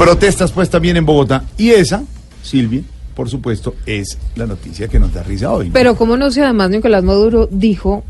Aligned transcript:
Protestas 0.00 0.50
pues 0.50 0.70
también 0.70 0.96
en 0.96 1.04
Bogotá. 1.04 1.44
Y 1.58 1.70
esa, 1.70 2.02
Silvia, 2.42 2.80
por 3.14 3.28
supuesto, 3.28 3.74
es 3.84 4.16
la 4.34 4.46
noticia 4.46 4.88
que 4.88 4.98
nos 4.98 5.12
da 5.12 5.22
risa 5.22 5.52
hoy. 5.52 5.66
¿no? 5.66 5.74
Pero 5.74 5.94
como 5.94 6.16
no 6.16 6.30
sé, 6.30 6.42
además 6.42 6.70
Nicolás 6.70 7.04
Maduro 7.04 7.48
dijo 7.50 8.02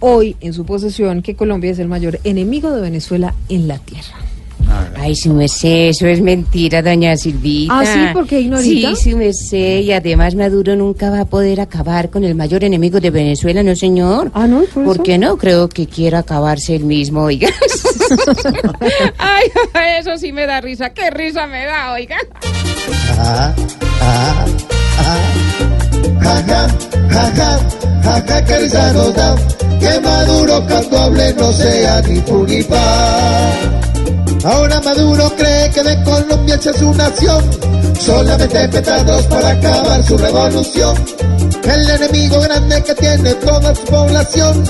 hoy 0.00 0.34
en 0.40 0.52
su 0.52 0.66
posesión 0.66 1.22
que 1.22 1.36
Colombia 1.36 1.70
es 1.70 1.78
el 1.78 1.86
mayor 1.86 2.18
enemigo 2.24 2.72
de 2.72 2.80
Venezuela 2.80 3.32
en 3.48 3.68
la 3.68 3.78
tierra. 3.78 4.16
Ay, 4.96 5.14
su 5.16 5.32
merced, 5.32 5.88
eso 5.88 6.06
es 6.06 6.20
mentira, 6.20 6.82
doña 6.82 7.16
Silvita. 7.16 7.80
¿Ah, 7.80 7.86
sí? 7.86 7.98
¿Por 8.12 8.26
qué, 8.26 8.40
Ignorita? 8.40 8.94
Sí, 8.94 9.10
su 9.10 9.16
merced, 9.16 9.80
y 9.80 9.92
además 9.92 10.34
Maduro 10.34 10.76
nunca 10.76 11.10
va 11.10 11.20
a 11.20 11.24
poder 11.24 11.60
acabar 11.60 12.10
con 12.10 12.24
el 12.24 12.34
mayor 12.34 12.64
enemigo 12.64 13.00
de 13.00 13.10
Venezuela, 13.10 13.62
¿no, 13.62 13.74
señor? 13.74 14.30
Ah, 14.34 14.46
¿no? 14.46 14.62
¿Y 14.62 14.66
por 14.66 14.96
eso? 14.96 15.02
qué 15.02 15.18
no? 15.18 15.36
Creo 15.36 15.68
que 15.68 15.86
quiere 15.86 16.16
acabarse 16.16 16.76
él 16.76 16.84
mismo, 16.84 17.22
oiga. 17.22 17.48
Ay, 19.18 19.46
eso 19.46 19.70
sí 20.20 20.32
me 20.32 20.46
da 20.46 20.60
risa. 20.60 20.90
¿Qué 20.90 21.10
risa 21.10 21.46
me 21.46 21.64
da, 21.64 21.92
oiga? 21.92 22.18
Jaja, 26.20 26.68
jaja, 27.08 27.58
jaja, 28.02 28.44
que 28.44 28.58
risa 28.58 28.92
nos 28.92 29.14
da, 29.14 29.34
que 29.80 30.00
Maduro 30.00 30.62
cuando 30.68 30.98
hable 30.98 31.32
no 31.34 31.52
sea 31.52 32.02
ni 32.02 32.20
fu 32.20 32.44
ni 32.44 32.62
fa. 32.62 33.50
Ahora 34.44 34.80
Maduro 34.82 35.32
cree 35.36 35.70
que 35.70 35.82
de 35.82 36.02
Colombia 36.04 36.56
es 36.56 36.76
su 36.76 36.94
nación, 36.94 37.44
solamente 37.98 38.68
petrados 38.68 39.22
para 39.26 39.50
acabar 39.50 40.04
su 40.04 40.18
revolución. 40.18 40.96
El 41.64 41.90
enemigo 41.90 42.40
grande 42.40 42.82
que 42.82 42.94
tiene 42.94 43.34
toda 43.34 43.74
su 43.74 43.84
población, 43.84 44.64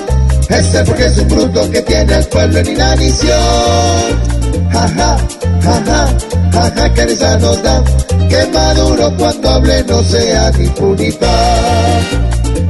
ese 0.49 0.83
porque 0.85 1.05
es 1.07 1.17
un 1.17 1.27
bruto 1.27 1.69
que 1.71 1.81
tiene 1.81 2.15
el 2.15 2.25
pueblo 2.27 2.59
en 2.59 2.67
inanición. 2.67 4.30
Jaja, 5.63 6.07
jaja, 6.53 6.93
que 6.93 7.05
risa 7.05 7.37
nos 7.37 7.61
da, 7.63 7.83
que 8.29 8.45
Maduro 8.53 9.13
cuando 9.17 9.49
hable 9.49 9.83
no 9.83 10.01
sea 10.03 10.51
ni 10.51 10.67
fu 10.67 10.95
ni 10.95 11.11
fa. 11.11 11.35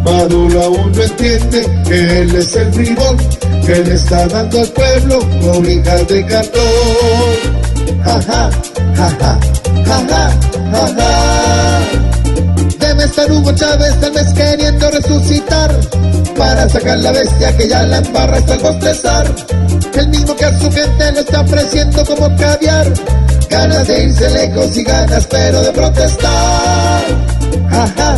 Maduro 0.04 0.64
aún 0.64 0.92
no 0.92 1.04
entiende 1.04 1.84
que 1.88 2.22
él 2.22 2.36
es 2.36 2.56
el 2.56 2.70
bribón 2.72 3.18
que 3.66 3.76
le 3.76 3.96
está 3.96 4.28
dando 4.28 4.60
al 4.60 4.68
pueblo 4.68 5.20
cobijas 5.42 6.08
de 6.08 6.26
cartón. 6.26 6.62
Jaja, 8.04 8.50
jaja, 8.96 9.40
jaja, 9.86 10.32
jaja. 10.72 11.80
Debe 12.80 13.04
estar 13.04 13.32
Hugo 13.32 13.52
Chávez 13.54 14.00
tal 14.00 14.12
vez 14.12 14.34
queriendo 14.34 14.90
resucitar 14.90 15.72
para 16.38 16.68
sacar 16.68 16.98
la 17.00 17.12
bestia 17.12 17.56
que 17.56 17.68
ya 17.68 17.84
la 17.84 17.98
embarra 17.98 18.38
hasta 18.38 18.56
el 18.56 18.60
bostezar. 18.60 19.36
El 19.94 20.08
mismo 20.08 20.36
que 20.36 20.46
a 20.46 20.60
su 20.60 20.72
gente 20.72 21.01
irse 24.04 24.30
lejos 24.30 24.78
y 24.78 24.84
ganas 24.84 25.28
pero 25.28 25.62
de 25.62 25.72
protestar. 25.72 27.04
Jaja, 27.70 28.16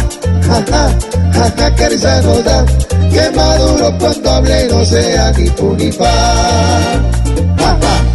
jaja, 0.47 0.97
jaja, 1.33 1.75
que 1.75 1.89
risa 1.89 2.21
nos 2.21 2.43
da. 2.43 2.65
Que 3.11 3.29
Maduro 3.35 3.97
cuando 3.99 4.29
hable 4.31 4.67
no 4.67 4.85
sea 4.85 5.31
ni 5.31 5.47
fu 5.49 5.75
ni 5.75 5.91
fa. 5.91 6.11
Jaja. 7.57 8.12